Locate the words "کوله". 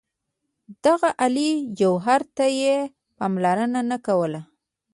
4.07-4.41